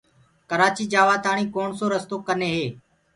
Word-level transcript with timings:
ڪرآچي 0.49 0.83
جآوآ 0.91 1.15
تآڻي 1.25 1.45
ڪوڻسو 1.55 1.85
رستو 1.93 2.15
ڪني 2.27 2.49
هي۔ 2.57 2.67